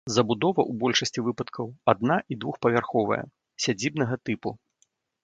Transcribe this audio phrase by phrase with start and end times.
[0.13, 3.21] Забудова ў большасці выпадкаў адна- і двухпавярховая
[3.67, 4.49] сядзібнага тыпу.